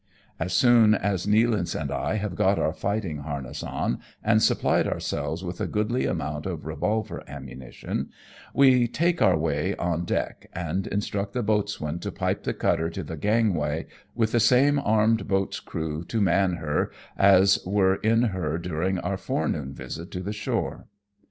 [0.39, 5.43] As soon as Nealance and I have got our fighting harness on, and supplied ourselves
[5.43, 8.09] with a goodly amount of revolver ammunition,
[8.51, 13.03] we take our way on deck, and instruct the boatswain to pipe the cutter to
[13.03, 13.85] the gangway
[14.15, 19.17] with the same armed boat's crew to man her as were in her during our
[19.17, 20.87] forenoon visit to the shore.